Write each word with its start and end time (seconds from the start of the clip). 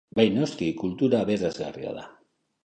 Bai 0.19 0.23
noski, 0.37 0.69
kultura 0.83 1.19
aberasgarria 1.27 1.93
da. 2.01 2.09